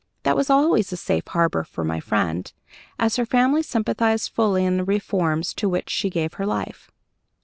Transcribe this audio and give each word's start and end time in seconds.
That 0.23 0.35
was 0.35 0.49
always 0.49 0.91
a 0.91 0.97
safe 0.97 1.27
harbor 1.27 1.63
for 1.63 1.83
my 1.83 1.99
friend, 1.99 2.51
as 2.97 3.17
her 3.17 3.25
family 3.27 3.61
sympathized 3.61 4.31
fully 4.31 4.65
in 4.65 4.77
the 4.77 4.83
reforms 4.83 5.53
to 5.53 5.69
which 5.69 5.91
she 5.91 6.09
gave 6.09 6.33
her 6.33 6.45
life. 6.47 6.89